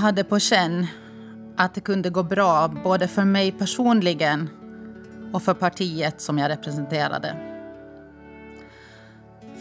[0.00, 0.86] Jag hade på känn
[1.56, 4.48] att det kunde gå bra både för mig personligen
[5.32, 7.36] och för partiet som jag representerade.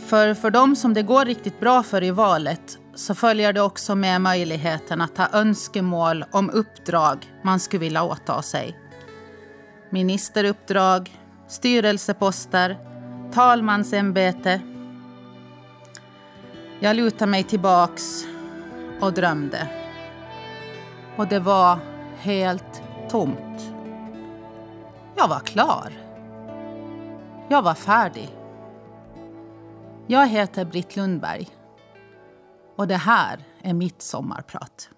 [0.07, 3.95] För för dem som det går riktigt bra för i valet så följer det också
[3.95, 8.77] med möjligheten att ha önskemål om uppdrag man skulle vilja åta sig.
[9.89, 12.77] Ministeruppdrag, styrelseposter,
[13.33, 14.61] talmansämbete.
[16.79, 18.25] Jag lutade mig tillbaks
[19.01, 19.78] och drömde.
[21.17, 21.79] Och det var
[22.17, 23.73] helt tomt.
[25.15, 25.91] Jag var klar.
[27.49, 28.29] Jag var färdig.
[30.07, 31.49] Jag heter Britt Lundberg
[32.75, 34.89] och det här är mitt sommarprat.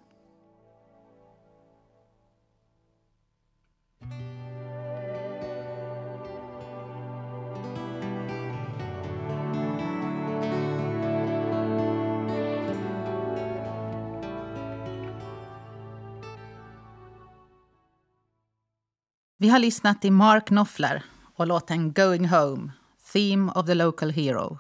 [19.42, 21.04] Vi har lyssnat till Mark Knopfler
[21.36, 22.72] och låten Going Home,
[23.14, 24.60] Theme of the Local Hero.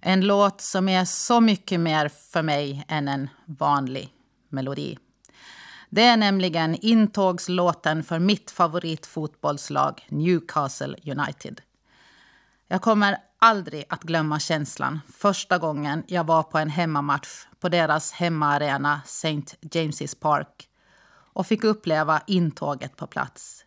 [0.00, 4.14] En låt som är så mycket mer för mig än en vanlig
[4.48, 4.98] melodi.
[5.90, 11.60] Det är nämligen intågslåten för mitt favoritfotbollslag Newcastle United.
[12.66, 18.12] Jag kommer aldrig att glömma känslan första gången jag var på en hemmamatch på deras
[18.12, 19.42] hemmaarena St.
[19.60, 20.67] James's Park
[21.38, 23.64] och fick uppleva intåget på plats.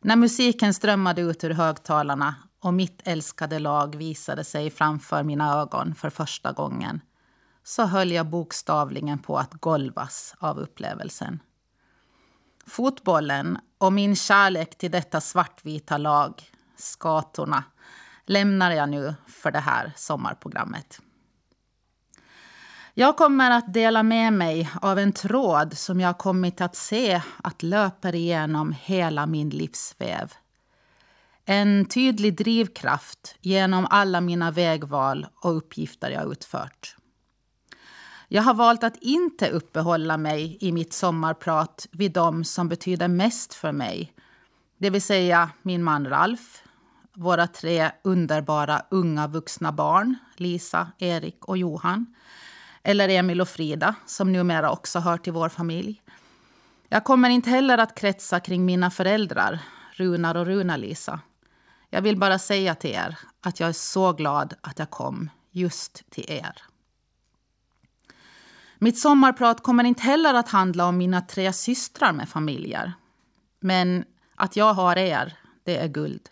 [0.00, 5.94] När musiken strömmade ut ur högtalarna och mitt älskade lag visade sig framför mina ögon
[5.94, 7.00] för första gången
[7.64, 11.40] så höll jag bokstavligen på att golvas av upplevelsen.
[12.66, 16.42] Fotbollen och min kärlek till detta svartvita lag,
[16.76, 17.64] skatorna,
[18.26, 21.00] lämnar jag nu för det här sommarprogrammet.
[22.94, 27.62] Jag kommer att dela med mig av en tråd som jag kommit att se att
[27.62, 30.32] löper igenom hela min livsväv.
[31.44, 36.96] En tydlig drivkraft genom alla mina vägval och uppgifter jag utfört.
[38.28, 43.54] Jag har valt att inte uppehålla mig i mitt sommarprat vid dem som betyder mest
[43.54, 44.12] för mig.
[44.78, 46.62] Det vill säga min man Ralf,
[47.14, 52.14] våra tre underbara unga vuxna barn, Lisa, Erik och Johan.
[52.82, 56.02] Eller Emil och Frida, som numera också hör till vår familj.
[56.88, 59.58] Jag kommer inte heller att kretsa kring mina föräldrar,
[59.92, 61.20] Runar och Runa-Lisa.
[61.90, 66.10] Jag vill bara säga till er att jag är så glad att jag kom just
[66.10, 66.62] till er.
[68.78, 72.92] Mitt sommarprat kommer inte heller att handla om mina tre systrar med familjer.
[73.60, 74.04] Men
[74.34, 76.28] att jag har er, det är guld.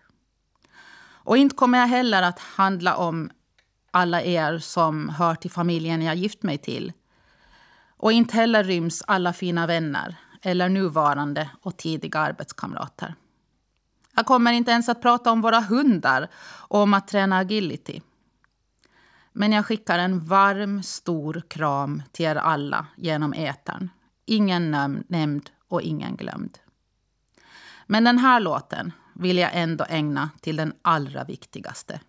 [1.02, 3.30] Och inte kommer jag heller att handla om
[3.90, 6.92] alla er som hör till familjen jag gift mig till.
[7.96, 13.14] Och inte heller ryms alla fina vänner eller nuvarande och tidiga arbetskamrater.
[14.16, 18.00] Jag kommer inte ens att prata om våra hundar och om att träna agility.
[19.32, 23.88] Men jag skickar en varm, stor kram till er alla genom etern.
[24.26, 26.58] Ingen nämnd och ingen glömd.
[27.86, 32.00] Men den här låten vill jag ändå ägna till den allra viktigaste.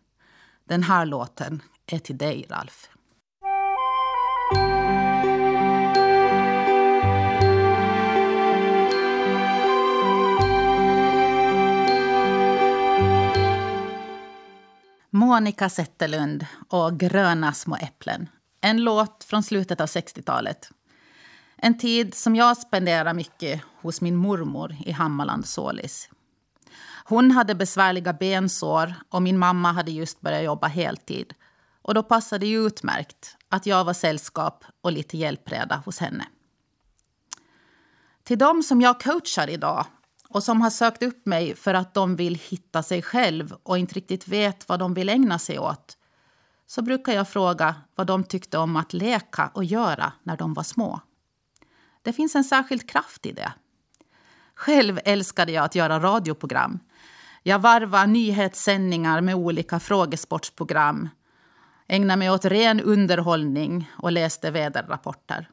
[0.64, 2.90] Den här låten är till dig, Ralf.
[15.14, 18.29] Monica Zetterlund och Gröna små äpplen.
[18.61, 20.70] En låt från slutet av 60-talet.
[21.58, 26.09] En tid som jag spenderade mycket hos min mormor i Hammarland Sålis.
[27.05, 31.34] Hon hade besvärliga bensår och min mamma hade just börjat jobba heltid.
[31.81, 36.28] Och då passade det utmärkt att jag var sällskap och lite hjälpreda hos henne.
[38.23, 39.85] Till dem som jag coachar idag
[40.29, 43.95] och som har sökt upp mig för att de vill hitta sig själv och inte
[43.95, 45.97] riktigt vet vad de vill ägna sig åt
[46.67, 50.63] så brukar jag fråga vad de tyckte om att leka och göra när de var
[50.63, 50.99] små.
[52.01, 53.53] Det finns en särskild kraft i det.
[54.55, 56.79] Själv älskade jag att göra radioprogram.
[57.43, 61.09] Jag varvade nyhetssändningar med olika frågesportsprogram
[61.91, 65.49] ägnade mig åt ren underhållning och läste väderrapporter.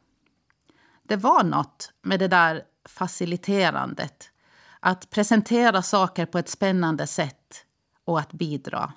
[1.03, 4.31] Det var något med det där faciliterandet
[4.81, 7.65] att presentera saker på ett spännande sätt
[8.05, 8.93] och att bidra.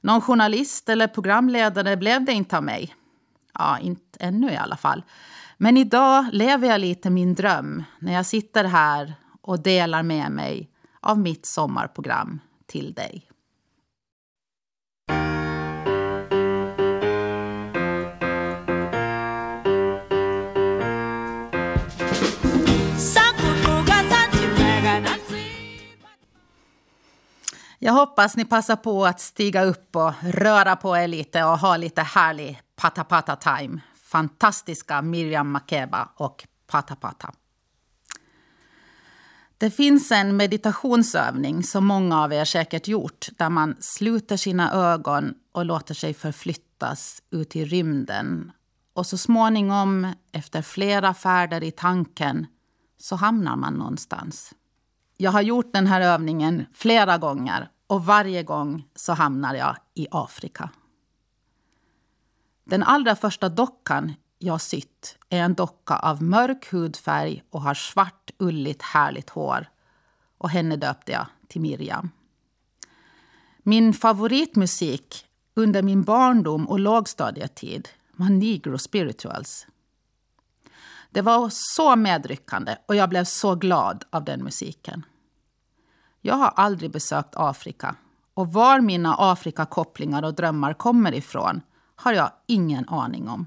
[0.00, 2.94] Någon journalist eller programledare blev det inte av mig.
[3.54, 5.02] Ja, inte ännu i alla fall.
[5.56, 10.70] Men idag lever jag lite min dröm när jag sitter här och delar med mig
[11.00, 13.28] av mitt sommarprogram till dig.
[27.86, 31.76] Jag hoppas ni passar på att stiga upp och röra på er lite och ha
[31.76, 33.80] lite härlig pata-pata-time.
[33.94, 37.32] Fantastiska Miriam Makeba och pata-pata.
[39.58, 45.34] Det finns en meditationsövning som många av er säkert gjort där man sluter sina ögon
[45.52, 48.52] och låter sig förflyttas ut i rymden.
[48.94, 52.46] Och så småningom, efter flera färder i tanken,
[52.98, 54.54] så hamnar man någonstans.
[55.16, 60.06] Jag har gjort den här övningen flera gånger och varje gång så hamnar jag i
[60.10, 60.70] Afrika.
[62.64, 68.30] Den allra första dockan jag sytt är en docka av mörk hudfärg och har svart,
[68.38, 69.66] ulligt, härligt hår.
[70.38, 72.10] Och henne döpte jag till Miriam.
[73.62, 79.66] Min favoritmusik under min barndom och lågstadietid var negro spirituals.
[81.10, 85.04] Det var så medryckande och jag blev så glad av den musiken.
[86.26, 87.96] Jag har aldrig besökt Afrika
[88.34, 91.60] och var mina Afrikakopplingar och drömmar kommer ifrån
[91.96, 93.46] har jag ingen aning om.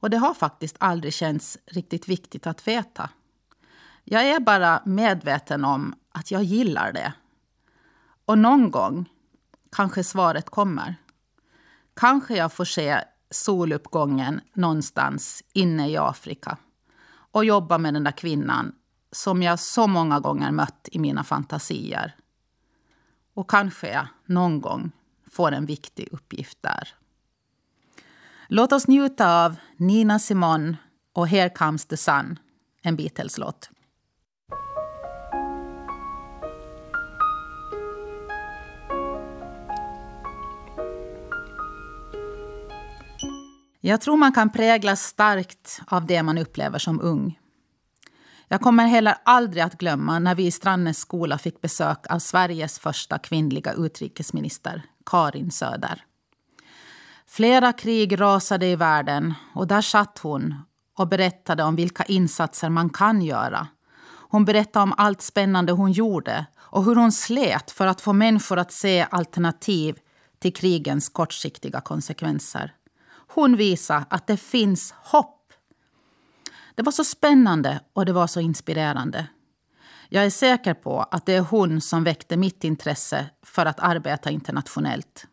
[0.00, 3.10] Och det har faktiskt aldrig känts riktigt viktigt att veta.
[4.04, 7.12] Jag är bara medveten om att jag gillar det.
[8.24, 9.08] Och någon gång
[9.72, 10.96] kanske svaret kommer.
[11.94, 13.00] Kanske jag får se
[13.30, 16.56] soluppgången någonstans inne i Afrika
[17.08, 18.74] och jobba med den där kvinnan
[19.16, 22.16] som jag så många gånger mött i mina fantasier.
[23.34, 24.90] Och kanske jag någon gång
[25.30, 26.88] får en viktig uppgift där.
[28.48, 30.76] Låt oss njuta av Nina Simone
[31.12, 32.38] och Here comes the sun,
[32.82, 33.70] en Beatles-låt.
[43.80, 47.38] Jag tror man kan präglas starkt av det man upplever som ung.
[48.48, 52.78] Jag kommer heller aldrig att glömma när vi i Strandnäs skola fick besök av Sveriges
[52.78, 56.04] första kvinnliga utrikesminister, Karin Söder.
[57.28, 60.54] Flera krig rasade i världen och där satt hon
[60.98, 63.68] och berättade om vilka insatser man kan göra.
[64.28, 68.58] Hon berättade om allt spännande hon gjorde och hur hon slet för att få människor
[68.58, 69.96] att se alternativ
[70.38, 72.74] till krigens kortsiktiga konsekvenser.
[73.28, 75.35] Hon visade att det finns hopp.
[76.76, 79.26] Det var så spännande och det var så inspirerande.
[80.08, 84.30] Jag är säker på att det är hon som väckte mitt intresse för att arbeta
[84.30, 85.26] internationellt.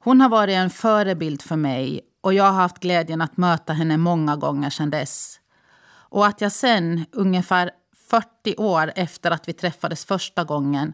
[0.00, 3.96] Hon har varit en förebild för mig och jag har haft glädjen att möta henne
[3.96, 5.40] många gånger sedan dess.
[5.88, 7.70] Och att jag sen, ungefär
[8.10, 10.92] 40 år efter att vi träffades första gången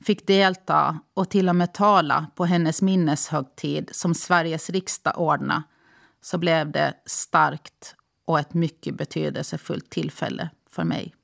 [0.00, 5.62] fick delta och till och med tala på hennes minneshögtid som Sveriges riksdag ordnade
[6.20, 7.94] så blev det starkt
[8.28, 11.14] och ett mycket betydelsefullt tillfälle för mig.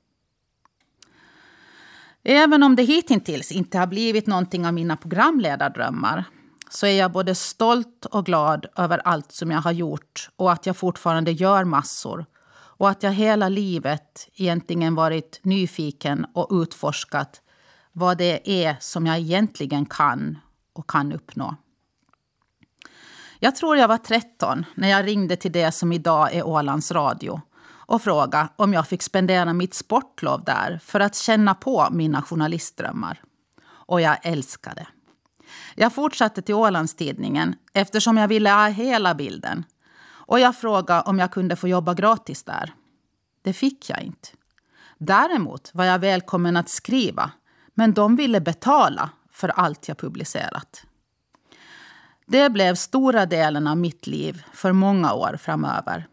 [2.23, 6.23] Även om det hittills inte har blivit någonting av mina programledardrömmar
[6.69, 10.65] så är jag både stolt och glad över allt som jag har gjort och att
[10.65, 12.25] jag fortfarande gör massor.
[12.77, 17.41] Och att jag hela livet egentligen varit nyfiken och utforskat
[17.91, 20.37] vad det är som jag egentligen kan
[20.73, 21.55] och kan uppnå.
[23.39, 27.41] Jag tror jag var 13 när jag ringde till det som idag är Ålands Radio
[27.65, 33.21] och frågade om jag fick spendera mitt sportlov där för att känna på mina journalistdrömmar.
[33.65, 34.87] Och jag älskade.
[35.75, 39.63] Jag fortsatte till Ålandstidningen eftersom jag ville ha hela bilden.
[40.05, 42.73] Och jag frågade om jag kunde få jobba gratis där.
[43.41, 44.29] Det fick jag inte.
[44.97, 47.31] Däremot var jag välkommen att skriva,
[47.73, 50.85] men de ville betala för allt jag publicerat.
[52.27, 56.07] Det blev stora delen av mitt liv för många år framöver.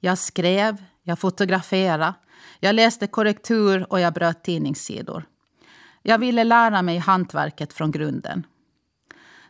[0.00, 2.14] Jag skrev, jag fotograferade,
[2.60, 5.24] jag läste korrektur och jag bröt tidningssidor.
[6.02, 8.46] Jag ville lära mig hantverket från grunden.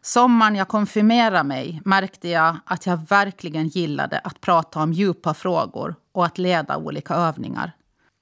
[0.02, 5.94] Sommaren jag konfirmerade mig märkte jag att jag verkligen gillade att prata om djupa frågor
[6.12, 7.72] och att leda olika övningar.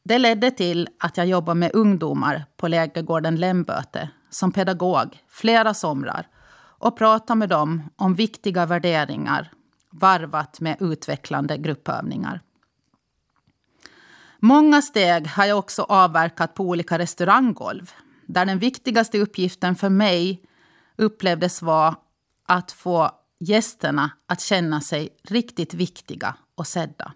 [0.05, 6.27] Det ledde till att jag jobbade med ungdomar på lägergården Lemböte som pedagog flera somrar
[6.85, 9.51] och prata med dem om viktiga värderingar
[9.91, 12.41] varvat med utvecklande gruppövningar.
[14.39, 17.93] Många steg har jag också avverkat på olika restauranggolv
[18.27, 20.43] där den viktigaste uppgiften för mig
[20.97, 21.97] upplevdes vara
[22.47, 23.11] att få
[23.41, 27.13] gästerna att känna sig riktigt viktiga och sedda.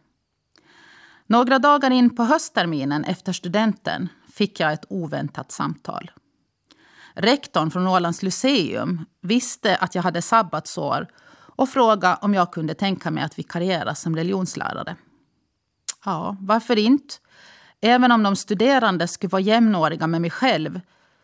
[1.27, 6.11] Några dagar in på höstterminen efter studenten fick jag ett oväntat samtal.
[7.21, 11.07] Rektorn från Ålands Lyceum visste att jag hade sabbatsår
[11.57, 14.97] och frågade om jag kunde tänka mig att vikariera som religionslärare.
[16.05, 17.15] Ja, varför inte?
[17.81, 20.81] Även om de studerande skulle vara jämnåriga med mig själv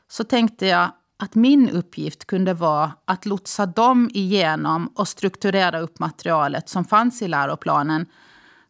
[0.08, 5.98] så tänkte jag att min uppgift kunde vara att lotsa dem igenom och strukturera upp
[5.98, 8.06] materialet som fanns i läroplanen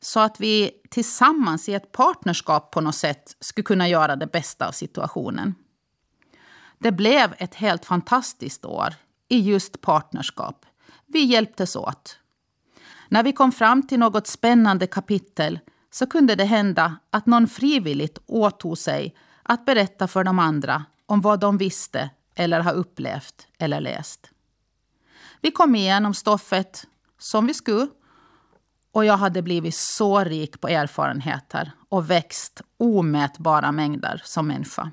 [0.00, 4.68] så att vi tillsammans i ett partnerskap på något sätt skulle kunna göra det bästa
[4.68, 5.54] av situationen.
[6.84, 8.94] Det blev ett helt fantastiskt år
[9.28, 10.66] i just partnerskap.
[11.06, 12.18] Vi hjälptes åt.
[13.08, 15.60] När vi kom fram till något spännande kapitel
[15.90, 21.20] så kunde det hända att någon frivilligt åtog sig att berätta för de andra om
[21.20, 24.30] vad de visste eller har upplevt eller läst.
[25.40, 26.86] Vi kom igenom stoffet
[27.18, 27.88] som vi skulle
[28.92, 34.90] och jag hade blivit så rik på erfarenheter och växt omätbara mängder som människa.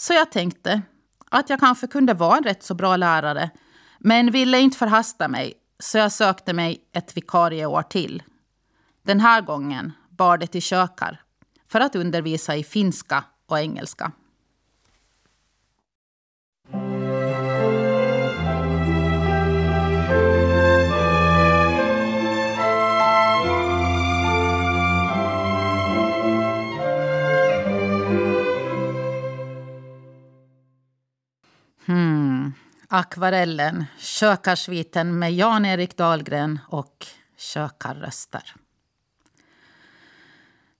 [0.00, 0.82] Så jag tänkte
[1.30, 3.50] att jag kanske kunde vara en rätt så bra lärare
[3.98, 8.22] men ville inte förhasta mig så jag sökte mig ett vikarieår till.
[9.02, 11.20] Den här gången bar det till kökar
[11.68, 14.12] för att undervisa i finska och engelska.
[32.92, 37.06] Akvarellen, Kökarsviten med Jan-Erik Dahlgren och
[37.36, 38.54] Kökarröster.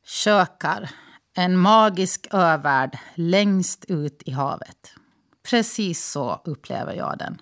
[0.05, 0.91] Kökar,
[1.35, 4.95] en magisk övärld längst ut i havet.
[5.51, 7.41] Precis så upplever jag den.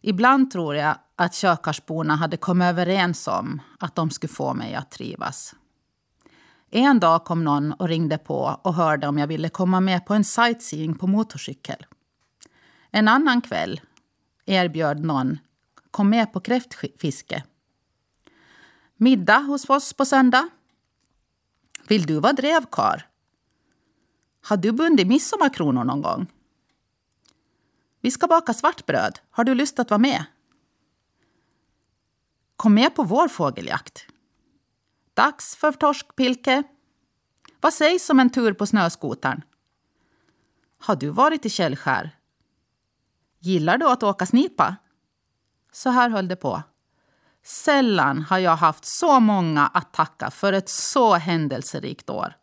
[0.00, 4.90] Ibland tror jag att kökarsborna hade kommit överens om att de skulle få mig att
[4.90, 5.54] trivas.
[6.70, 10.14] En dag kom någon och ringde på och hörde om jag ville komma med på
[10.14, 11.86] en sightseeing på motorcykel.
[12.96, 13.80] En annan kväll
[14.44, 15.38] erbjöd någon
[15.90, 17.44] kom med på kräftfiske.
[18.96, 20.48] Middag hos oss på söndag.
[21.88, 23.08] Vill du vara drevkar?
[24.42, 26.26] Har du bundit midsommarkronor någon gång?
[28.00, 29.18] Vi ska baka svartbröd.
[29.30, 30.24] Har du lust att vara med?
[32.56, 34.06] Kom med på vår fågeljakt.
[35.14, 36.62] Dags för torskpilke.
[37.60, 39.42] Vad sägs om en tur på snöskotern?
[40.78, 42.18] Har du varit i Källskär?
[43.44, 44.76] Gillar du att åka snipa?
[45.72, 46.62] Så här höll det på.
[47.44, 52.36] Sällan har jag haft så många att tacka för ett så händelserikt år.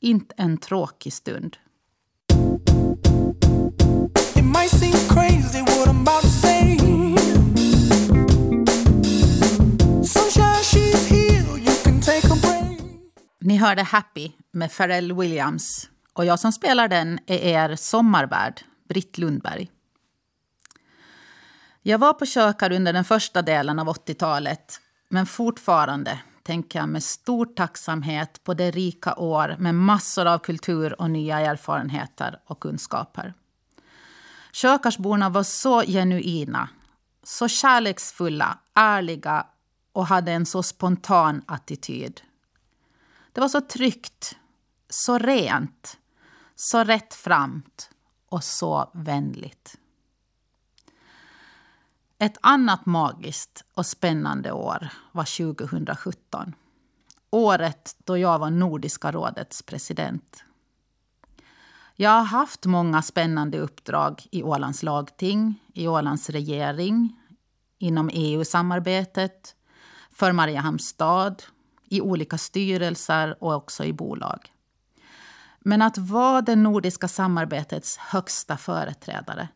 [0.00, 1.56] Inte en tråkig stund.
[13.40, 19.18] Ni hörde Happy med Pharrell Williams och jag som spelar den är er sommarvärd, Britt
[19.18, 19.70] Lundberg.
[21.86, 27.02] Jag var på Kökar under den första delen av 80-talet men fortfarande tänker jag med
[27.02, 33.34] stor tacksamhet på det rika år med massor av kultur och nya erfarenheter och kunskaper.
[34.52, 36.68] Kökarsborna var så genuina,
[37.22, 39.46] så kärleksfulla, ärliga
[39.92, 42.20] och hade en så spontan attityd.
[43.32, 44.36] Det var så tryggt,
[44.88, 45.98] så rent,
[46.56, 47.90] så rättframt
[48.28, 49.78] och så vänligt.
[52.18, 56.54] Ett annat magiskt och spännande år var 2017.
[57.30, 60.44] Året då jag var Nordiska rådets president.
[61.96, 67.20] Jag har haft många spännande uppdrag i Ålands lagting, i Ålands regering,
[67.78, 69.54] inom EU-samarbetet,
[70.12, 71.42] för Mariehamns stad,
[71.84, 74.52] i olika styrelser och också i bolag.
[75.60, 79.48] Men att vara det nordiska samarbetets högsta företrädare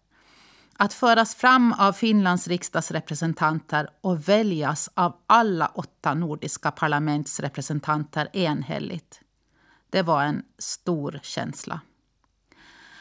[0.80, 9.20] att föras fram av Finlands riksdagsrepresentanter och väljas av alla åtta nordiska parlamentsrepresentanter enhälligt.
[9.90, 11.80] Det var en stor känsla.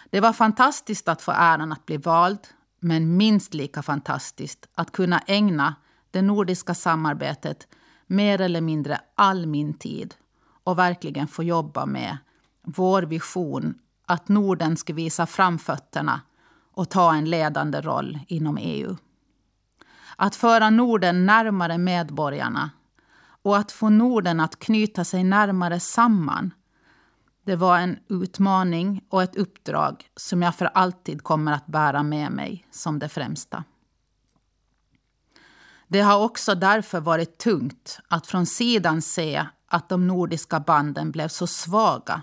[0.10, 2.48] Det var fantastiskt att få äran att bli vald
[2.80, 5.76] men minst lika fantastiskt att kunna ägna
[6.12, 7.68] det nordiska samarbetet
[8.08, 10.16] mer eller mindre all min tid
[10.64, 12.18] och verkligen få jobba med
[12.64, 16.22] vår vision att Norden ska visa framfötterna
[16.78, 18.96] och ta en ledande roll inom EU.
[20.16, 22.70] Att föra Norden närmare medborgarna
[23.42, 26.52] och att få Norden att knyta sig närmare samman
[27.48, 32.32] det var en utmaning och ett uppdrag som jag för alltid kommer att bära med
[32.32, 33.64] mig som det främsta.
[35.88, 41.28] Det har också därför varit tungt att från sidan se att de nordiska banden blev
[41.28, 42.22] så svaga.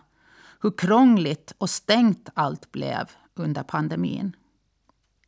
[0.61, 4.37] Hur krångligt och stängt allt blev under pandemin.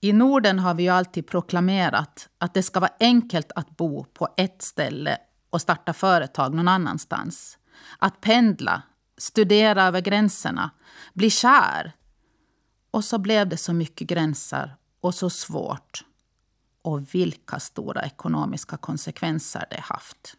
[0.00, 4.29] I Norden har vi ju alltid proklamerat att det ska vara enkelt att bo på
[4.37, 5.19] ett ställe
[5.50, 7.59] och starta företag någon annanstans.
[7.99, 8.83] Att pendla,
[9.19, 10.71] studera över gränserna,
[11.15, 11.93] bli kär
[12.91, 16.05] Och så blev det så mycket gränser och så svårt.
[16.83, 20.37] Och vilka stora ekonomiska konsekvenser det haft.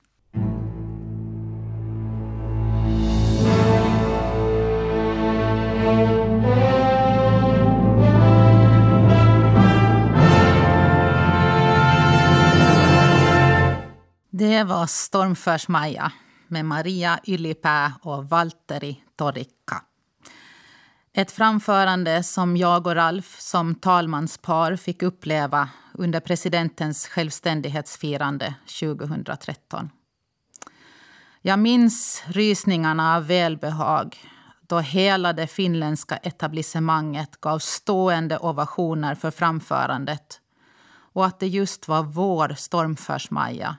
[14.39, 16.11] Det var Stormförsmaja
[16.47, 19.83] med Maria Ylipää och Valtteri Torikka.
[21.13, 29.89] Ett framförande som jag och Ralf som talmanspar fick uppleva under presidentens självständighetsfirande 2013.
[31.41, 34.17] Jag minns rysningarna av välbehag
[34.67, 40.41] då hela det finländska etablissemanget gav stående ovationer för framförandet
[41.13, 43.77] och att det just var vår stormförsmaja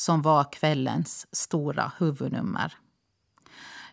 [0.00, 2.74] som var kvällens stora huvudnummer.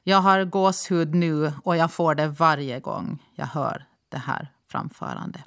[0.03, 5.41] Jag har gåshud nu och jag får det varje gång jag hör det här framförandet.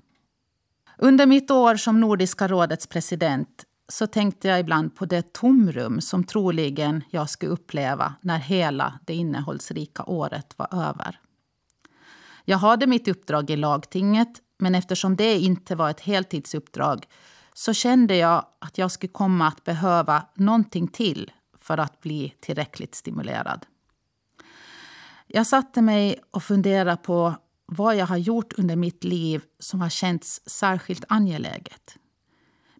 [0.98, 6.24] Under mitt år som Nordiska rådets president så tänkte jag ibland på det tomrum som
[6.24, 11.20] troligen jag skulle uppleva när hela det innehållsrika året var över.
[12.44, 17.06] Jag hade mitt uppdrag i lagtinget men eftersom det inte var ett heltidsuppdrag
[17.60, 22.94] så kände jag att jag skulle komma att behöva någonting till för att bli tillräckligt
[22.94, 23.66] stimulerad.
[25.26, 27.34] Jag satte mig och funderade på
[27.66, 31.96] vad jag har gjort under mitt liv som har känts särskilt angeläget.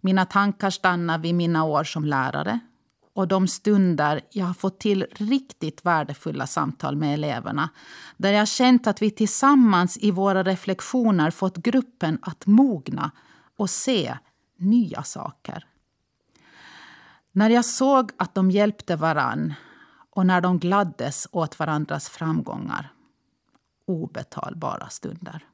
[0.01, 2.61] Mina tankar stannar vid mina år som lärare
[3.15, 7.69] och de stunder jag har fått till riktigt värdefulla samtal med eleverna
[8.17, 13.11] där jag känt att vi tillsammans i våra reflektioner fått gruppen att mogna
[13.57, 14.17] och se
[14.61, 15.67] nya saker.
[17.33, 19.55] När jag såg att de hjälpte varann
[20.11, 22.93] och när de gladdes åt varandras framgångar.
[23.87, 25.45] Obetalbara stunder.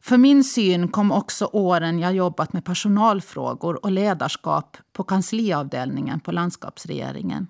[0.00, 6.32] För min syn kom också åren jag jobbat med personalfrågor och ledarskap på kansliavdelningen på
[6.32, 7.46] landskapsregeringen.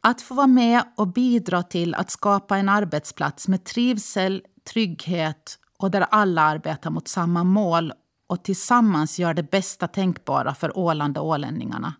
[0.00, 5.90] Att få vara med och bidra till att skapa en arbetsplats med trivsel, trygghet och
[5.90, 7.92] där alla arbetar mot samma mål
[8.28, 11.94] och tillsammans gör det bästa tänkbara för Åland och ålänningarna.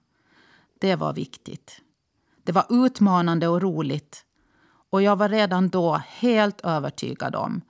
[0.80, 1.80] Det var viktigt.
[2.44, 4.24] Det var utmanande och roligt
[4.90, 7.60] och jag var redan då helt övertygad om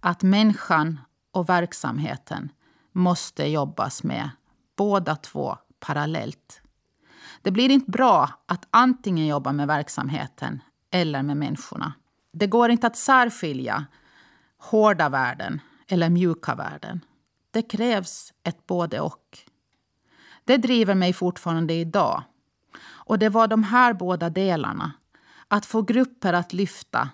[0.00, 1.00] att människan
[1.32, 2.50] och verksamheten
[2.92, 4.30] måste jobbas med
[4.76, 6.60] båda två parallellt.
[7.42, 11.92] Det blir inte bra att antingen jobba med verksamheten eller med människorna.
[12.32, 13.86] Det går inte att särskilja
[14.58, 17.00] hårda värden eller mjuka värden.
[17.50, 19.38] Det krävs ett både och.
[20.44, 22.22] Det driver mig fortfarande idag.
[22.88, 24.92] Och det var de här båda delarna,
[25.48, 27.08] att få grupper att lyfta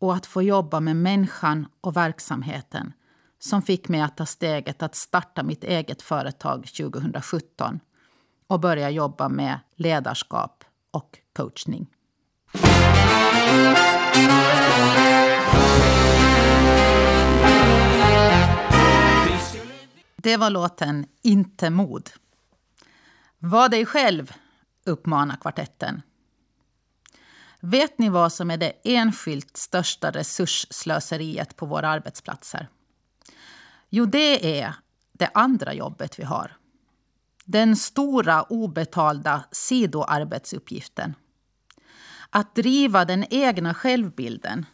[0.00, 2.92] och att få jobba med människan och verksamheten
[3.38, 7.80] som fick mig att ta steget att starta mitt eget företag 2017
[8.46, 11.86] och börja jobba med ledarskap och coachning.
[20.22, 22.10] Det var låten Inte mod.
[23.38, 24.32] Var dig själv,
[24.86, 26.02] uppmanar kvartetten.
[27.60, 32.68] Vet ni vad som är det enskilt största resursslöseriet på våra arbetsplatser?
[33.88, 34.74] Jo, det är
[35.12, 36.56] det andra jobbet vi har.
[37.44, 41.14] Den stora obetalda sidoarbetsuppgiften.
[42.30, 44.66] Att driva den egna självbilden.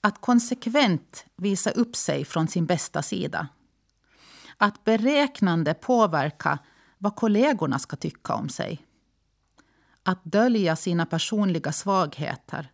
[0.00, 3.48] Att konsekvent visa upp sig från sin bästa sida
[4.64, 6.58] att beräknande påverka
[6.98, 8.86] vad kollegorna ska tycka om sig.
[10.02, 12.72] Att dölja sina personliga svagheter.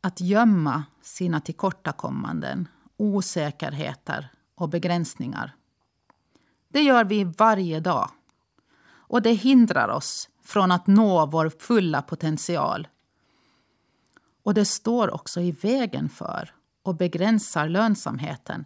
[0.00, 5.56] Att gömma sina tillkortakommanden, osäkerheter och begränsningar.
[6.68, 8.10] Det gör vi varje dag.
[8.86, 12.88] Och det hindrar oss från att nå vår fulla potential.
[14.42, 18.64] Och det står också i vägen för och begränsar lönsamheten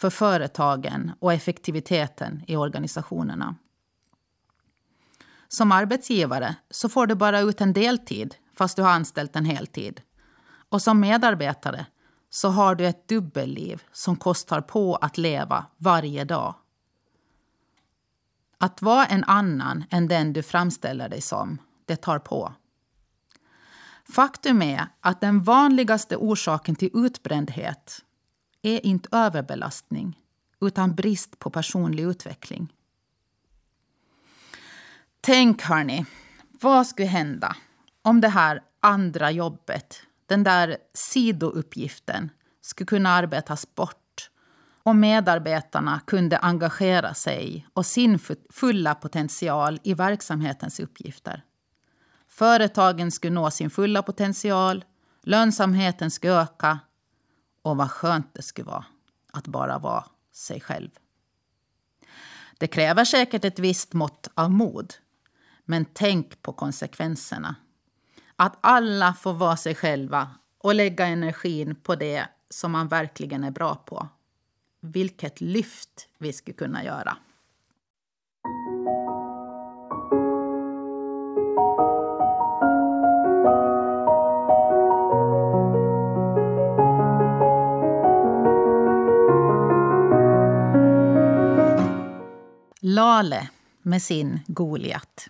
[0.00, 3.54] för företagen och effektiviteten i organisationerna.
[5.48, 10.02] Som arbetsgivare så får du bara ut en deltid fast du har anställt en heltid.
[10.68, 11.86] Och som medarbetare
[12.30, 16.54] så har du ett dubbelliv som kostar på att leva varje dag.
[18.58, 22.52] Att vara en annan än den du framställer dig som, det tar på.
[24.12, 28.04] Faktum är att den vanligaste orsaken till utbrändhet
[28.62, 30.18] är inte överbelastning
[30.60, 32.72] utan brist på personlig utveckling.
[35.20, 36.06] Tänk hörni,
[36.60, 37.56] vad skulle hända
[38.02, 44.30] om det här andra jobbet, den där sidouppgiften, skulle kunna arbetas bort
[44.82, 48.18] och medarbetarna kunde engagera sig och sin
[48.50, 51.44] fulla potential i verksamhetens uppgifter.
[52.28, 54.84] Företagen skulle nå sin fulla potential,
[55.22, 56.78] lönsamheten skulle öka
[57.62, 58.84] och vad skönt det skulle vara
[59.32, 60.90] att bara vara sig själv.
[62.58, 64.94] Det kräver säkert ett visst mått av mod.
[65.64, 67.56] Men tänk på konsekvenserna.
[68.36, 73.50] Att alla får vara sig själva och lägga energin på det som man verkligen är
[73.50, 74.08] bra på.
[74.80, 77.16] Vilket lyft vi skulle kunna göra.
[92.94, 93.48] Lale
[93.82, 95.28] med sin Goliat.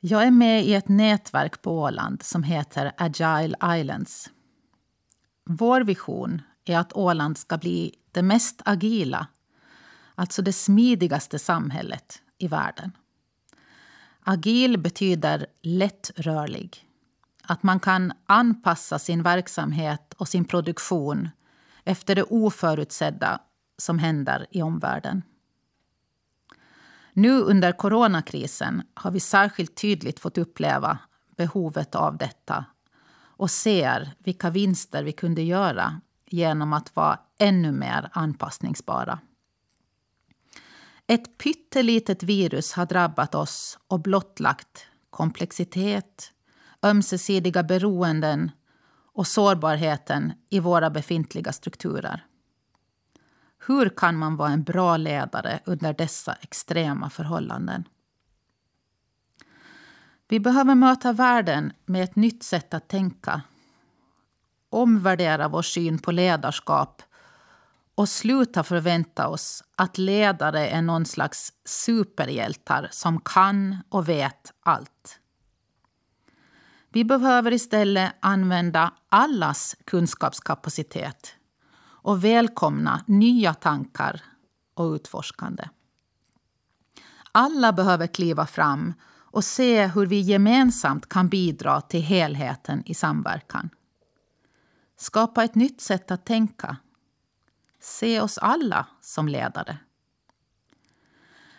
[0.00, 4.30] Jag är med i ett nätverk på Åland som heter Agile Islands.
[5.44, 9.26] Vår vision är att Åland ska bli det mest agila,
[10.14, 12.92] alltså det smidigaste samhället i världen.
[14.24, 16.86] Agil betyder lättrörlig.
[17.42, 21.28] Att man kan anpassa sin verksamhet och sin produktion
[21.84, 23.40] efter det oförutsedda
[23.80, 25.22] som händer i omvärlden.
[27.12, 30.98] Nu under coronakrisen har vi särskilt tydligt fått uppleva
[31.36, 32.64] behovet av detta
[33.20, 39.18] och ser vilka vinster vi kunde göra genom att vara ännu mer anpassningsbara.
[41.06, 46.32] Ett pyttelitet virus har drabbat oss och blottlagt komplexitet,
[46.82, 48.50] ömsesidiga beroenden
[49.12, 52.24] och sårbarheten i våra befintliga strukturer.
[53.66, 57.84] Hur kan man vara en bra ledare under dessa extrema förhållanden?
[60.28, 63.42] Vi behöver möta världen med ett nytt sätt att tänka.
[64.70, 67.02] Omvärdera vår syn på ledarskap
[67.94, 75.18] och sluta förvänta oss att ledare är någon slags superhjältar som kan och vet allt.
[76.88, 81.36] Vi behöver istället använda allas kunskapskapacitet
[82.02, 84.22] och välkomna nya tankar
[84.74, 85.68] och utforskande.
[87.32, 88.94] Alla behöver kliva fram
[89.32, 93.70] och se hur vi gemensamt kan bidra till helheten i samverkan.
[94.96, 96.76] Skapa ett nytt sätt att tänka.
[97.80, 99.78] Se oss alla som ledare.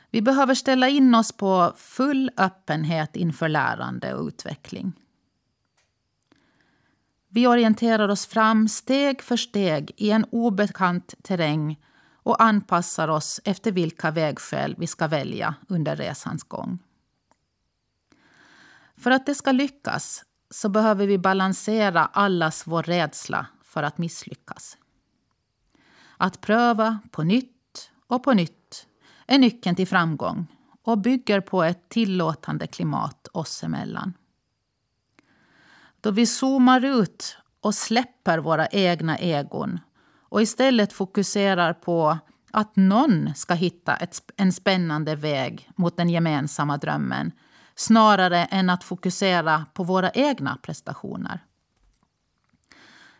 [0.09, 4.93] Vi behöver ställa in oss på full öppenhet inför lärande och utveckling.
[7.33, 11.79] Vi orienterar oss fram steg för steg i en obekant terräng
[12.23, 16.79] och anpassar oss efter vilka vägskäl vi ska välja under resans gång.
[18.97, 24.77] För att det ska lyckas så behöver vi balansera allas vår rädsla för att misslyckas.
[26.17, 28.87] Att pröva på nytt och på nytt
[29.27, 30.47] är nyckeln till framgång
[30.83, 34.13] och bygger på ett tillåtande klimat oss emellan.
[36.01, 39.79] Då vi zoomar ut och släpper våra egna egon
[40.29, 42.17] och istället fokuserar på
[42.51, 47.31] att någon ska hitta ett, en spännande väg mot den gemensamma drömmen
[47.75, 51.45] snarare än att fokusera på våra egna prestationer.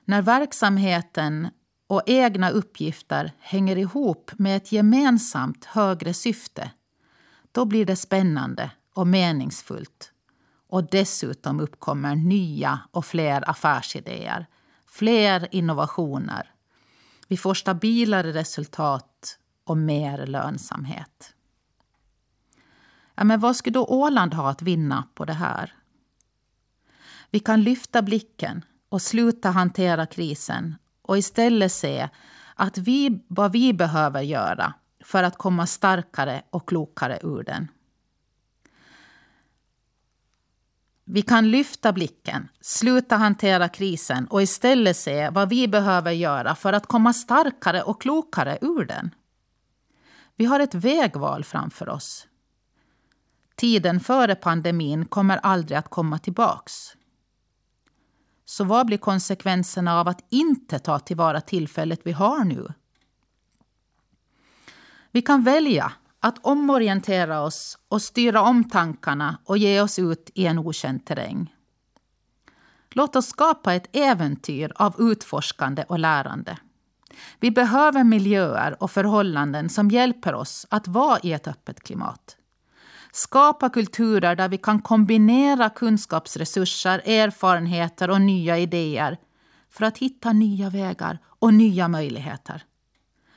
[0.05, 1.47] När verksamheten
[1.87, 6.71] och egna uppgifter hänger ihop med ett gemensamt högre syfte
[7.51, 10.11] då blir det spännande och meningsfullt
[10.71, 14.47] och dessutom uppkommer nya och fler affärsidéer,
[14.87, 16.51] fler innovationer.
[17.27, 21.33] Vi får stabilare resultat och mer lönsamhet.
[23.15, 25.73] Ja, men vad skulle då Åland ha att vinna på det här?
[27.29, 32.09] Vi kan lyfta blicken och sluta hantera krisen och istället se
[32.55, 37.67] att vi, vad vi behöver göra för att komma starkare och klokare ur den.
[41.05, 46.73] Vi kan lyfta blicken, sluta hantera krisen och istället se vad vi behöver göra för
[46.73, 49.15] att komma starkare och klokare ur den.
[50.35, 52.27] Vi har ett vägval framför oss.
[53.55, 56.95] Tiden före pandemin kommer aldrig att komma tillbaks.
[58.45, 62.73] Så vad blir konsekvenserna av att inte ta tillvara tillfället vi har nu?
[65.11, 70.45] Vi kan välja att omorientera oss och styra om tankarna och ge oss ut i
[70.45, 71.55] en okänd terräng.
[72.91, 76.57] Låt oss skapa ett äventyr av utforskande och lärande.
[77.39, 82.37] Vi behöver miljöer och förhållanden som hjälper oss att vara i ett öppet klimat.
[83.11, 89.17] Skapa kulturer där vi kan kombinera kunskapsresurser, erfarenheter och nya idéer
[89.69, 92.63] för att hitta nya vägar och nya möjligheter.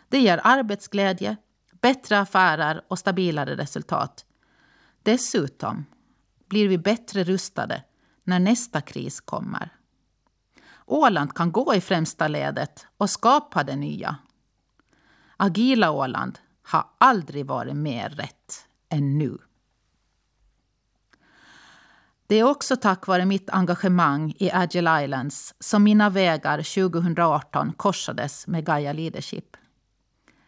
[0.09, 1.37] Det ger arbetsglädje,
[1.85, 4.25] bättre affärer och stabilare resultat.
[5.03, 5.85] Dessutom
[6.49, 7.83] blir vi bättre rustade
[8.23, 9.69] när nästa kris kommer.
[10.87, 14.17] Åland kan gå i främsta ledet och skapa det nya.
[15.37, 19.39] Agila Åland har aldrig varit mer rätt än nu.
[22.27, 26.59] Det är också tack vare mitt engagemang i Agile Islands som mina vägar
[26.91, 29.57] 2018 korsades med Gaia Leadership.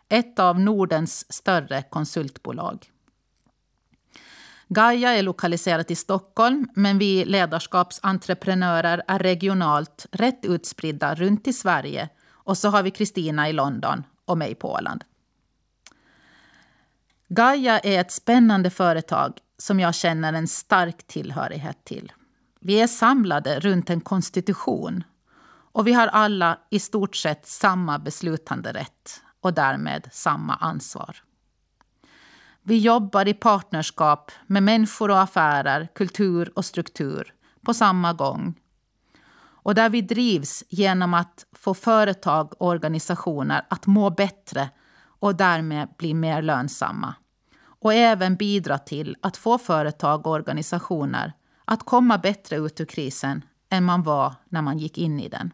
[0.08, 2.90] Ett av Nordens större konsultbolag.
[4.68, 12.08] Gaia är lokaliserat i Stockholm men vi ledarskapsentreprenörer är regionalt rätt utspridda runt i Sverige
[12.30, 15.04] och så har vi Kristina i London och mig på Åland.
[17.28, 22.12] Gaia är ett spännande företag som jag känner en stark tillhörighet till.
[22.60, 25.04] Vi är samlade runt en konstitution
[25.72, 31.16] och vi har alla i stort sett samma beslutande rätt och därmed samma ansvar.
[32.62, 38.54] Vi jobbar i partnerskap med människor och affärer, kultur och struktur på samma gång.
[39.38, 44.70] Och där vi drivs genom att få företag och organisationer att må bättre
[45.20, 47.14] och därmed bli mer lönsamma.
[47.58, 51.32] Och även bidra till att få företag och organisationer
[51.64, 55.52] att komma bättre ut ur krisen än man var när man gick in i den.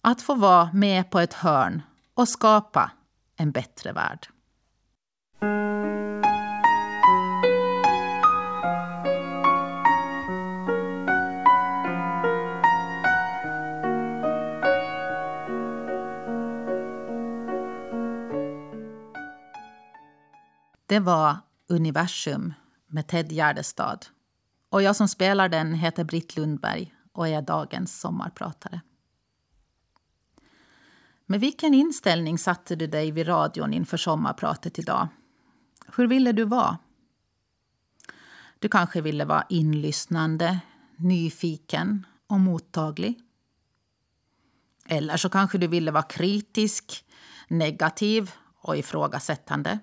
[0.00, 1.82] Att få vara med på ett hörn
[2.14, 2.90] och skapa
[3.36, 4.28] en bättre värld.
[20.86, 21.36] Det var
[21.68, 22.54] Universum
[22.86, 23.98] med Ted Gärdestad.
[24.70, 28.80] Och jag som spelar den heter Britt Lundberg och är dagens sommarpratare.
[31.26, 35.08] Med vilken inställning satte du dig vid radion inför sommarpratet idag?
[35.96, 36.78] Hur ville du vara?
[38.58, 40.60] Du kanske ville vara inlyssnande,
[40.96, 43.20] nyfiken och mottaglig.
[44.86, 47.04] Eller så kanske du ville vara kritisk,
[47.48, 49.78] negativ och ifrågasättande.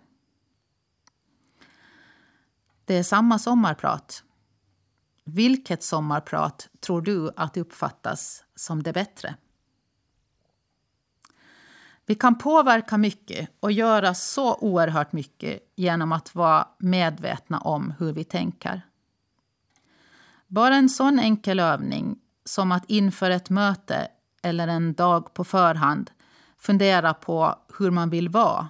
[2.85, 4.23] Det är samma sommarprat.
[5.25, 9.35] Vilket sommarprat tror du att uppfattas som det bättre?
[12.05, 18.13] Vi kan påverka mycket och göra så oerhört mycket genom att vara medvetna om hur
[18.13, 18.81] vi tänker.
[20.47, 24.07] Bara en sån enkel övning som att inför ett möte
[24.43, 26.11] eller en dag på förhand
[26.57, 28.69] fundera på hur man vill vara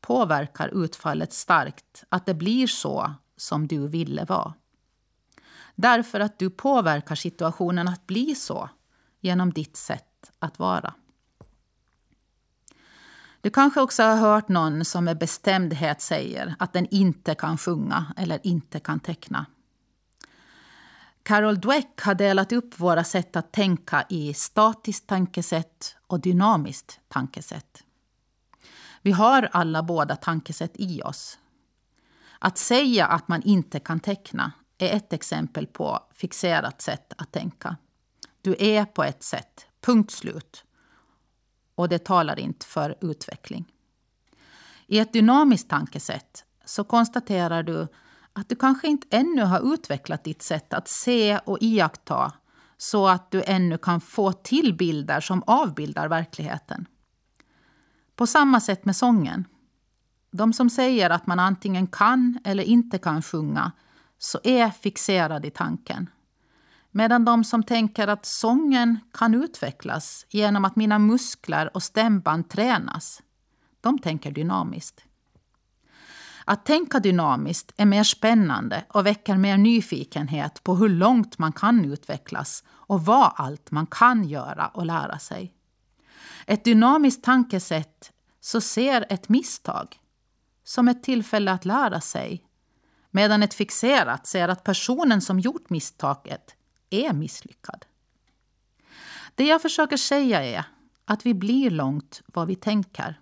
[0.00, 4.54] påverkar utfallet starkt att det blir så som du ville vara.
[5.74, 8.70] Därför att du påverkar situationen att bli så
[9.20, 10.94] genom ditt sätt att vara.
[13.48, 18.14] Du kanske också har hört någon som med bestämdhet säger att den inte kan sjunga
[18.16, 19.46] eller inte kan teckna.
[21.22, 27.84] Carol Dweck har delat upp våra sätt att tänka i statiskt tankesätt och dynamiskt tankesätt.
[29.02, 31.38] Vi har alla båda tankesätt i oss.
[32.38, 37.76] Att säga att man inte kan teckna är ett exempel på fixerat sätt att tänka.
[38.42, 40.64] Du är på ett sätt, punkt slut.
[41.78, 43.64] Och det talar inte för utveckling.
[44.86, 47.88] I ett dynamiskt tankesätt så konstaterar du
[48.32, 52.32] att du kanske inte ännu har utvecklat ditt sätt att se och iaktta
[52.76, 56.86] så att du ännu kan få till bilder som avbildar verkligheten.
[58.16, 59.44] På samma sätt med sången.
[60.30, 63.72] De som säger att man antingen kan eller inte kan sjunga
[64.18, 66.10] så är fixerade i tanken.
[66.98, 73.22] Medan de som tänker att sången kan utvecklas genom att mina muskler och stämband tränas,
[73.80, 75.04] de tänker dynamiskt.
[76.44, 81.84] Att tänka dynamiskt är mer spännande och väcker mer nyfikenhet på hur långt man kan
[81.84, 85.54] utvecklas och vad allt man kan göra och lära sig.
[86.46, 89.96] Ett dynamiskt tankesätt så ser ett misstag
[90.64, 92.44] som ett tillfälle att lära sig
[93.10, 96.54] medan ett fixerat ser att personen som gjort misstaget
[96.90, 97.86] är misslyckad.
[99.34, 100.64] Det jag försöker säga är
[101.04, 103.20] att vi blir långt vad vi tänker.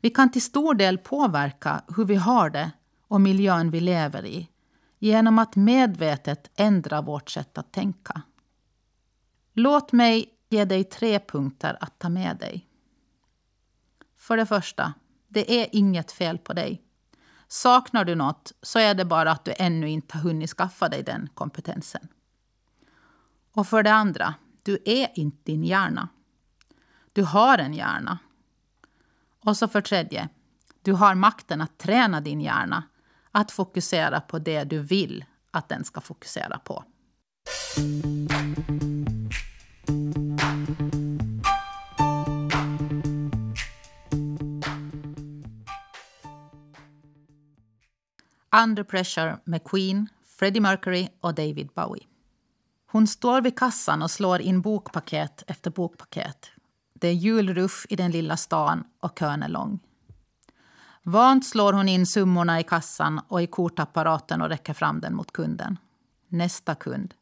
[0.00, 2.70] Vi kan till stor del påverka hur vi har det
[3.08, 4.48] och miljön vi lever i
[4.98, 8.22] genom att medvetet ändra vårt sätt att tänka.
[9.52, 12.66] Låt mig ge dig tre punkter att ta med dig.
[14.16, 14.94] För det första,
[15.28, 16.82] det är inget fel på dig.
[17.52, 21.02] Saknar du något så är det bara att du ännu inte har hunnit skaffa dig
[21.02, 22.08] den kompetensen.
[23.52, 26.08] Och för det andra, Du är inte din hjärna.
[27.12, 28.18] Du har en hjärna.
[29.44, 30.28] Och så för tredje,
[30.82, 32.82] du har makten att träna din hjärna
[33.30, 36.84] att fokusera på det du vill att den ska fokusera på.
[48.52, 50.08] Under Pressure med Queen,
[50.38, 52.06] Freddie Mercury och David Bowie.
[52.86, 56.50] Hon står vid kassan och slår in bokpaket efter bokpaket.
[56.94, 59.80] Det är julruff i den lilla stan och kön är lång.
[61.02, 65.32] Vant slår hon in summorna i kassan och i kortapparaten och räcker fram den mot
[65.32, 65.78] kunden.
[66.28, 67.14] Nästa kund.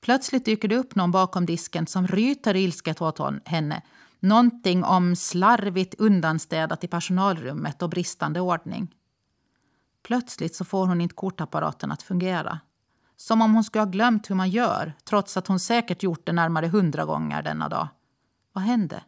[0.00, 3.82] Plötsligt dyker det upp någon bakom disken som ryter ilsket åt henne.
[4.20, 8.94] Någonting om slarvigt undanstädat i personalrummet och bristande ordning.
[10.06, 12.60] Plötsligt så får hon inte kortapparaten att fungera.
[13.16, 16.32] Som om hon skulle ha glömt hur man gör, trots att hon säkert gjort det
[16.32, 17.88] närmare hundra gånger denna dag.
[18.52, 19.02] Vad hände?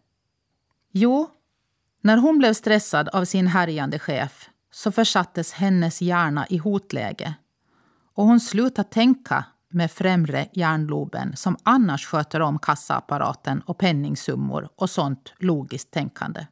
[0.93, 1.31] Jo,
[2.01, 7.35] när hon blev stressad av sin härjande chef så försattes hennes hjärna i hotläge
[8.15, 14.91] och hon slutade tänka med främre hjärnloben som annars sköter om kassaapparaten och penningsummor och
[14.91, 16.47] sånt logiskt tänkande.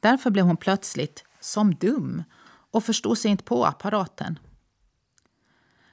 [0.00, 2.22] Därför blev hon plötsligt som dum
[2.70, 4.38] och förstod sig inte på apparaten.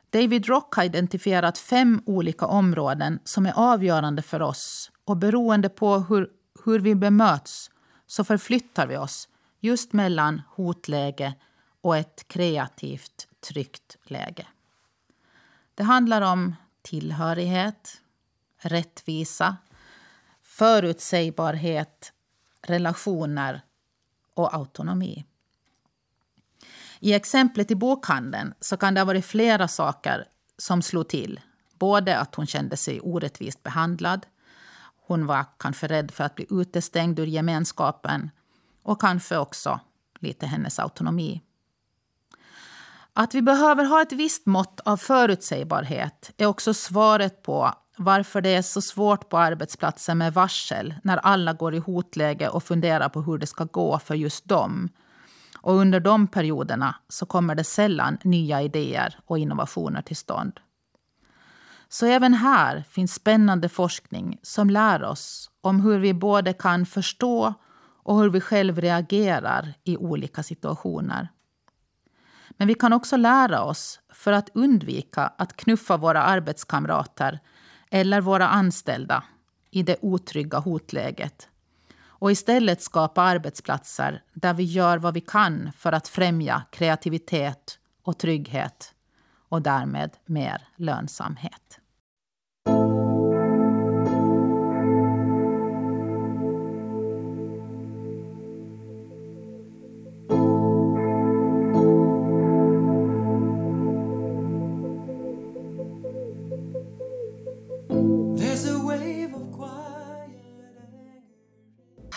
[0.10, 6.00] David Rock har identifierat fem olika områden som är avgörande för oss och beroende på
[6.00, 6.30] hur,
[6.66, 7.72] hur vi bemöts
[8.08, 11.34] så förflyttar vi oss just mellan hotläge
[11.82, 14.48] och ett kreativt, tryggt läge.
[15.76, 18.02] Det handlar om tillhörighet,
[18.58, 19.58] rättvisa,
[20.42, 22.14] förutsägbarhet,
[22.62, 23.62] relationer
[24.34, 25.26] och autonomi.
[27.00, 30.26] I exemplet i bokhandeln så kan det ha varit flera saker
[30.58, 31.40] som slog till.
[31.80, 34.26] Både att hon kände sig orättvist behandlad,
[35.08, 38.30] hon var kanske rädd för att bli utestängd ur gemenskapen
[38.84, 39.80] och kanske också
[40.20, 41.42] lite hennes autonomi.
[43.14, 48.50] Att vi behöver ha ett visst mått av förutsägbarhet är också svaret på varför det
[48.50, 53.22] är så svårt på arbetsplatser med varsel när alla går i hotläge och funderar på
[53.22, 54.90] hur det ska gå för just dem.
[55.68, 60.60] Och under de perioderna så kommer det sällan nya idéer och innovationer till stånd.
[61.90, 67.54] Så även här finns spännande forskning som lär oss om hur vi både kan förstå
[68.04, 71.30] och hur vi själv reagerar i olika situationer.
[72.50, 77.40] Men vi kan också lära oss för att undvika att knuffa våra arbetskamrater
[77.92, 79.24] eller våra anställda
[79.72, 81.50] i det otrygga hotläget
[82.20, 88.18] och istället skapa arbetsplatser där vi gör vad vi kan för att främja kreativitet och
[88.18, 88.94] trygghet
[89.50, 91.80] och därmed mer lönsamhet.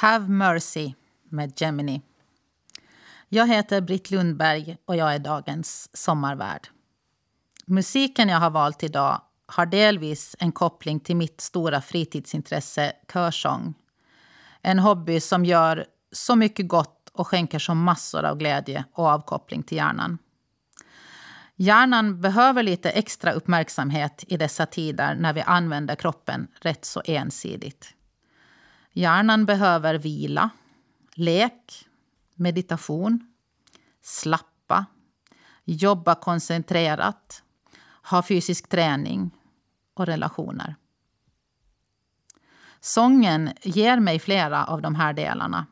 [0.00, 0.94] Have Mercy
[1.28, 2.02] med Gemini.
[3.28, 6.68] Jag heter Britt Lundberg och jag är dagens sommarvärd.
[7.66, 13.75] Musiken jag har valt idag har delvis en koppling till mitt stora fritidsintresse körsång.
[14.62, 19.62] En hobby som gör så mycket gott och skänker så massor av glädje och avkoppling
[19.62, 20.18] till hjärnan.
[21.56, 27.94] Hjärnan behöver lite extra uppmärksamhet i dessa tider när vi använder kroppen rätt så ensidigt.
[28.92, 30.50] Hjärnan behöver vila,
[31.14, 31.88] lek,
[32.34, 33.32] meditation,
[34.02, 34.86] slappa,
[35.64, 37.42] jobba koncentrerat,
[38.02, 39.30] ha fysisk träning
[39.94, 40.76] och relationer.
[42.80, 45.66] Sången ger mig flera av de här delarna.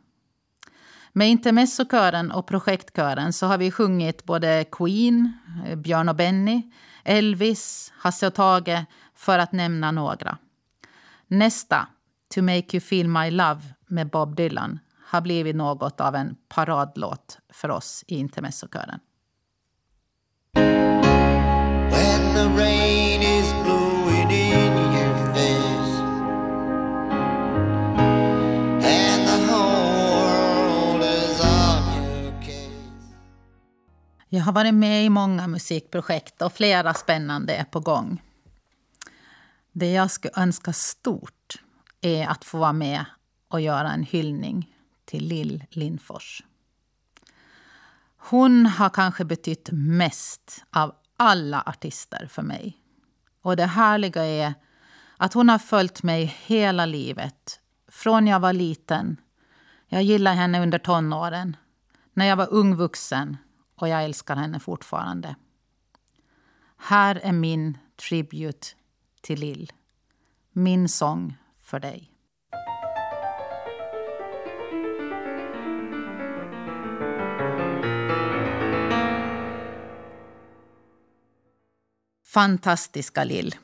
[1.12, 5.32] Med intermezzokören och projektkören så har vi sjungit både Queen,
[5.76, 6.62] Björn och Benny,
[7.04, 10.38] Elvis, Hasse och Tage för att nämna några.
[11.26, 11.86] Nästa
[12.35, 17.39] To make you feel my love med Bob Dylan har blivit något av en paradlåt
[17.53, 19.01] för oss i intermezzokören.
[21.91, 26.03] When the rain is blowing in your face
[28.87, 33.14] And the whole is on your case
[34.29, 38.22] Jag har varit med i många musikprojekt och flera spännande är på gång.
[39.72, 41.38] Det jag skulle önska stort
[42.01, 43.05] är att få vara med
[43.49, 44.74] och göra en hyllning
[45.05, 46.42] till Lill Lindfors.
[48.16, 52.78] Hon har kanske betytt mest av alla artister för mig.
[53.42, 54.55] Och det härliga är
[55.16, 57.61] Att hon har följt mig hela livet.
[57.88, 59.20] Från jag var liten.
[59.86, 61.57] Jag gillade henne under tonåren.
[62.12, 63.36] När jag var ung vuxen.
[63.74, 65.36] Och jag älskar henne fortfarande.
[66.76, 67.78] Här är min
[68.09, 68.66] tribute
[69.20, 69.72] till Lill.
[70.53, 71.36] Min sång
[71.68, 72.10] för dig.
[82.26, 83.54] Fantastiska Lill.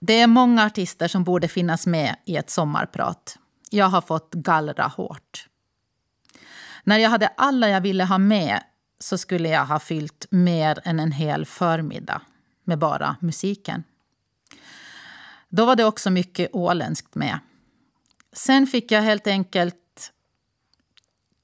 [0.00, 3.38] Det är många artister som borde finnas med i ett sommarprat.
[3.70, 5.48] Jag har fått gallra hårt.
[6.84, 8.62] När jag hade alla jag ville ha med
[8.98, 12.22] så skulle jag ha fyllt mer än en hel förmiddag
[12.64, 13.84] med bara musiken.
[15.54, 17.38] Då var det också mycket åländskt med.
[18.32, 20.12] Sen fick jag helt enkelt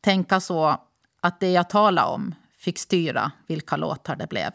[0.00, 0.80] tänka så
[1.20, 4.50] att det jag talade om fick styra vilka låtar det blev.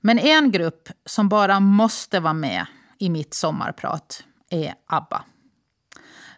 [0.00, 2.66] Men en grupp som bara måste vara med
[2.98, 5.24] i mitt sommarprat är ABBA.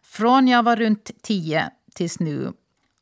[0.02, 2.52] Från jag var runt tio tills nu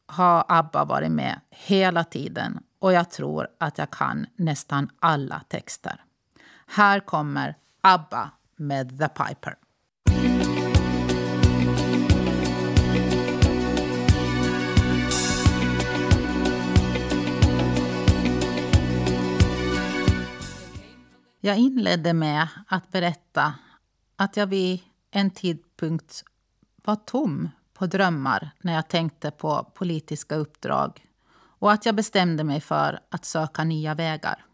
[0.07, 6.05] har ABBA varit med hela tiden och jag tror att jag kan nästan alla texter.
[6.67, 7.57] Här kommer
[7.87, 9.55] ABBA med The Piper.
[21.41, 23.55] Jag inledde med att berätta
[24.17, 24.81] att jag vid
[25.11, 26.25] en tidpunkt
[26.85, 31.07] var tom på drömmar när jag tänkte på politiska uppdrag
[31.59, 34.47] och att jag bestämde mig för att söka nya vägar.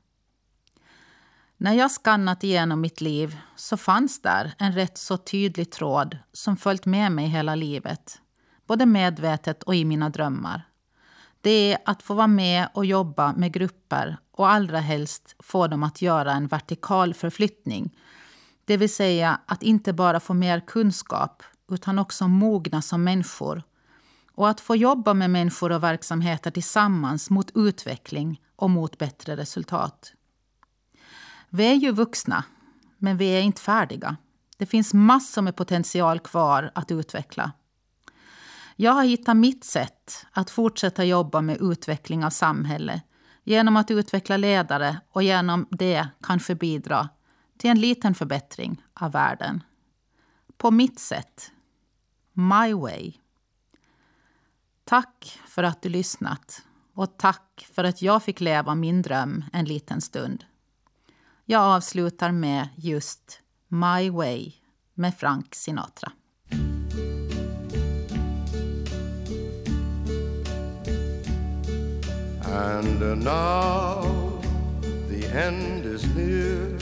[1.62, 6.56] När jag skannat igenom mitt liv så fanns där en rätt så tydlig tråd som
[6.56, 8.20] följt med mig hela livet,
[8.66, 10.62] både medvetet och i mina drömmar.
[11.40, 15.82] Det är att få vara med och jobba med grupper och allra helst få dem
[15.82, 17.96] att göra en vertikal förflyttning.
[18.64, 23.62] Det vill säga att inte bara få mer kunskap utan också mogna som människor.
[24.34, 30.12] Och att få jobba med människor och verksamheter tillsammans mot utveckling och mot bättre resultat.
[31.54, 32.44] Vi är ju vuxna,
[32.98, 34.16] men vi är inte färdiga.
[34.56, 37.52] Det finns massor med potential kvar att utveckla.
[38.76, 43.02] Jag har hittat mitt sätt att fortsätta jobba med utveckling av samhället
[43.44, 47.08] genom att utveckla ledare och genom det kanske bidra
[47.58, 49.62] till en liten förbättring av världen.
[50.56, 51.52] På mitt sätt.
[52.32, 53.12] My way.
[54.84, 56.62] Tack för att du lyssnat
[56.94, 60.44] och tack för att jag fick leva min dröm en liten stund.
[61.44, 63.38] Jag avslutar med just
[63.68, 64.52] My way
[64.94, 66.12] med Frank Sinatra.
[72.44, 74.42] And uh, now
[75.08, 76.78] the end is near.